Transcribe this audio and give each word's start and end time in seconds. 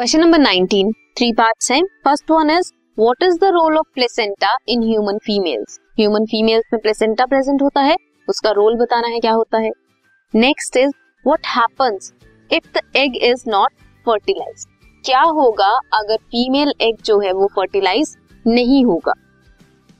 Question 0.00 0.20
number 0.20 0.38
19 0.38 0.92
three 1.18 1.26
parts 1.38 1.70
हैं 1.70 1.82
first 2.04 2.30
one 2.30 2.50
is 2.50 2.70
what 2.98 3.22
is 3.22 3.34
the 3.38 3.48
role 3.54 3.76
of 3.78 3.86
placenta 3.94 4.54
in 4.68 4.82
human 4.82 5.18
females 5.24 5.78
human 5.98 6.24
females 6.26 6.64
में 6.72 6.80
placenta 6.82 7.26
present 7.26 7.62
होता 7.62 7.80
है 7.80 7.96
उसका 8.28 8.50
role 8.50 8.76
बताना 8.76 9.08
है 9.08 9.18
क्या 9.20 9.32
होता 9.32 9.58
है 9.58 9.70
next 10.34 10.76
is 10.76 10.92
what 11.24 11.46
happens 11.46 12.12
if 12.50 12.68
the 12.68 12.82
egg 12.96 13.16
is 13.22 13.42
not 13.48 13.72
fertilize 14.06 14.64
क्या 15.04 15.22
होगा 15.32 15.68
अगर 15.94 16.16
फीमेल 16.28 16.72
एग 16.80 17.02
जो 17.04 17.18
है 17.20 17.32
वो 17.32 17.50
फर्टिलाइज 17.56 18.16
नहीं 18.44 18.84
होगा 18.84 19.14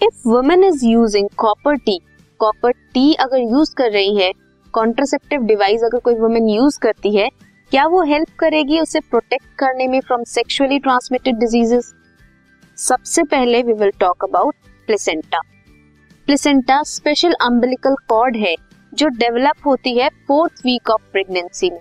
if 0.00 0.28
women 0.28 0.64
is 0.64 0.86
using 0.86 1.28
copper 1.38 1.76
T 1.80 1.98
copper 2.40 2.72
T 2.94 3.12
अगर 3.20 3.40
यूज़ 3.40 3.74
कर 3.76 3.90
रही 3.90 4.16
है 4.16 4.32
कॉन्ट्रासेप्टिव 4.74 5.46
डिवाइस 5.46 5.84
अगर 5.84 5.98
कोई 6.00 6.14
वुमेन 6.16 6.48
यूज़ 6.50 6.78
करती 6.80 7.16
है 7.16 7.28
क्या 7.70 7.86
वो 7.86 8.02
हेल्प 8.02 8.28
करेगी 8.38 8.78
उसे 8.80 9.00
प्रोटेक्ट 9.00 9.46
करने 9.58 9.86
में 9.88 10.00
फ्रॉम 10.00 10.22
सेक्सुअली 10.26 10.78
ट्रांसमिटेड 10.78 11.38
डिजीजेस 11.38 11.92
सबसे 12.78 13.22
पहले 13.24 13.62
we 13.62 13.72
will 13.72 13.90
talk 14.00 14.24
about 14.24 14.54
placenta 14.88 15.40
placenta 16.28 16.80
special 16.84 17.32
umbilical 17.40 17.94
cord 18.08 18.36
है, 18.36 18.54
जो 18.92 19.08
डेवलप 19.08 19.66
होती 19.66 19.96
है 19.98 20.08
फोर्थ 20.28 20.64
वीक 20.66 20.90
ऑफ़ 20.90 21.02
प्रेगनेंसी 21.12 21.70
में। 21.70 21.80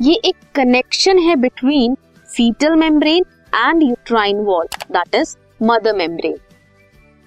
ये 0.00 0.14
एक 0.24 0.36
कनेक्शन 0.54 1.18
है 1.18 1.36
between 1.36 1.96
fetal 2.30 2.76
membrane 2.76 3.24
and 3.56 3.82
uterine 3.82 4.40
wall 4.44 4.66
that 4.90 5.14
is 5.14 5.36
mother 5.62 5.96
membrane 5.96 6.38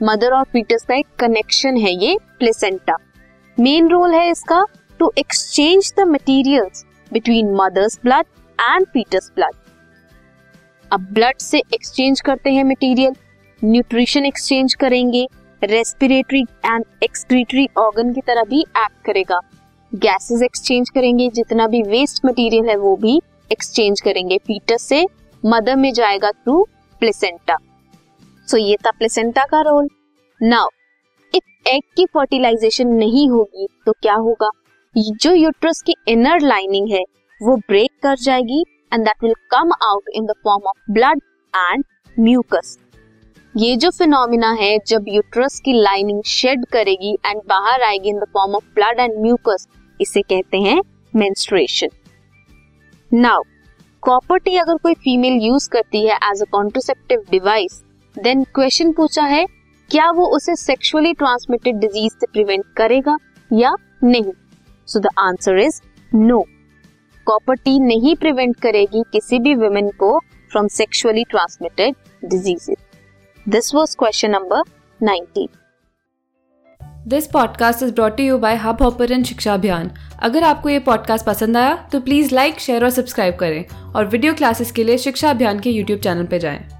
mother 0.02 0.34
और 0.34 0.44
फीटस 0.53 0.86
का 0.88 0.95
एक 0.95 1.08
कनेक्शन 1.20 1.78
है 1.78 1.94
ये 1.95 2.17
प्लेसेंटा 2.39 2.98
मेन 3.58 3.89
रोल 3.89 4.14
है 4.14 4.30
इसका 4.31 4.66
to 5.00 5.12
exchange 5.17 5.94
the 5.98 6.08
materials 6.08 6.86
between 7.13 7.53
mothers 7.55 8.00
blood 8.03 8.25
and 8.59 8.86
fetus 8.88 9.31
blood 9.36 9.55
अब 10.91 11.08
ब्लड 11.13 11.38
से 11.41 11.61
एक्सचेंज 11.73 12.22
करते 12.22 12.52
हैं 12.52 12.63
मटेरियल 12.63 13.16
न्यूट्रिशन 13.61 14.25
एक्सचेंज 14.25 14.73
करेंगे. 14.75 15.25
रेस्पिरेटरी 15.61 16.41
एंड 16.66 16.83
एक्सक्रीटरी 17.03 17.67
ऑर्गन 17.78 18.13
की 18.13 18.22
तरह 18.22 18.44
भी 18.44 18.59
एक्ट 18.59 19.05
करेगा. 19.05 19.39
गैसेस 19.91 20.41
एक्सचेंज 20.44 20.89
करेंगे. 20.89 21.30
जितना 21.30 21.67
भी 21.67 21.81
वेस्ट 21.83 22.25
मटेरियल 22.25 22.69
है 22.69 22.75
वो 22.78 22.95
भी 22.95 23.19
एक्सचेंज 23.52 24.02
करेंगे. 24.02 24.38
फीटस 24.38 24.83
से 24.83 25.05
मदर 25.44 25.75
में 25.75 25.91
जाएगा 25.94 26.31
थ्रू 26.31 26.63
प्लेसेंटा 27.02 27.58
सो 28.47 28.58
ये 28.58 28.75
था 28.85 28.91
प्लेसेंटा 28.91 29.45
का 29.45 29.61
रोल 29.61 29.88
नाउ 30.41 30.67
इफ़ 31.33 31.69
एग 31.69 31.81
की 31.97 32.05
फर्टिलाइजेशन 32.13 32.88
नहीं 32.89 33.28
होगी 33.30 33.67
तो 33.85 33.91
क्या 33.94 34.13
होगा? 34.16 34.50
जो 34.98 35.31
यूट्रस 35.34 35.81
की 35.81 35.94
इनर 36.08 36.42
लाइनिंग 36.42 36.92
है, 36.92 37.02
वो 37.42 37.56
ब्रेक 37.67 37.90
कर 38.03 38.16
जाएगी 38.17 38.59
and 38.94 39.03
that 39.06 39.23
will 39.23 39.34
come 39.52 39.72
out 39.84 40.09
in 40.16 40.26
the 40.26 40.34
form 40.44 40.67
of 40.67 40.92
blood 40.92 41.20
and 41.53 41.84
mucus 42.17 42.78
ये 43.56 43.75
जो 43.75 43.90
फिनोमिना 43.90 44.52
है, 44.52 44.78
जब 44.88 45.06
यूट्रस 45.08 45.59
की 45.66 45.73
लाइनिंग 45.73 46.22
शेड 46.28 46.66
करेगी 46.66 47.14
एंड 47.25 47.42
बाहर 47.50 47.81
आएगी 47.81 48.09
in 48.09 48.20
the 48.20 48.28
form 48.34 48.56
of 48.56 48.64
blood 48.75 49.00
and 49.00 49.14
mucus 49.22 49.68
इसे 50.00 50.22
कहते 50.22 50.58
हैं 50.59 50.81
मेंस्ट्रुएशन 51.14 51.90
नाउ 53.12 53.44
कॉपर 54.03 54.40
टी 54.40 54.56
अगर 54.58 54.78
कोई 54.78 54.94
फीमेल 54.95 55.40
यूज़ 55.42 55.70
करती 55.70 56.06
है 56.06 56.18
as 56.31 56.42
a 56.42 56.50
contraceptive 56.52 57.23
device 57.31 57.81
then 58.16 58.44
question 58.56 58.92
पूछा 58.94 59.23
है, 59.25 59.45
क्या 59.90 60.09
वो 60.12 60.28
उसे 60.36 60.56
सेक्सुअली 60.56 61.14
ट्रांसमिटेड 61.14 61.80
डिज़ीज़ 61.80 62.14
से 62.14 62.31
प्रिवेंट 62.34 62.66
करेगा 62.78 63.18
या 63.52 63.75
नहीं? 64.03 64.31
So 64.88 65.00
the 65.00 65.08
answer 65.20 65.58
is 65.58 65.82
no 66.16 66.46
copper 67.26 67.56
T 67.56 67.80
नहीं 67.80 68.16
प्रिवेंट 68.16 68.56
करेगी 68.60 69.04
किसी 69.12 69.40
भी 69.40 69.56
वुमेन 69.56 69.90
को 69.90 70.20
from 70.52 70.68
sexually 70.68 71.24
transmitted 71.24 71.96
diseases 72.25 72.78
this 73.50 73.76
was 73.76 73.96
question 73.96 74.31
number 74.31 74.62
19 75.02 75.47
this 77.08 77.28
podcast 77.28 77.84
is 77.84 77.94
brought 77.94 78.20
you 78.20 78.38
by 78.38 78.56
hub 78.56 78.81
hopper 78.81 79.24
शिक्षा 79.24 79.53
अभियान 79.53 79.92
अगर 80.20 80.44
आपको 80.44 80.70
ये 80.70 80.80
पॉडकास्ट 80.80 81.26
पसंद 81.26 81.58
आया 81.58 81.76
तो 81.92 82.00
प्लीज़ 82.00 82.36
लाइक 82.36 82.59
शेयर 82.59 82.84
और 82.84 82.90
सब्सक्राइब 82.90 83.36
करें 83.36 83.66
और 83.96 84.06
वीडियो 84.06 84.34
क्लासेस 84.34 84.72
के 84.72 84.84
लिए 84.84 84.97
शिक्षा 84.97 85.30
अभियान 85.30 85.59
के 85.59 85.70
यूट्यूब 85.70 86.00
चैनल 86.00 86.26
पर 86.26 86.38
जाएँ। 86.38 86.77